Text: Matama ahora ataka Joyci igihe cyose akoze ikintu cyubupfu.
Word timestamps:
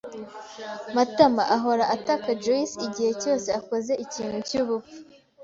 Matama 0.95 1.43
ahora 1.57 1.83
ataka 1.95 2.29
Joyci 2.43 2.77
igihe 2.87 3.11
cyose 3.21 3.47
akoze 3.59 3.93
ikintu 4.05 4.37
cyubupfu. 4.47 4.97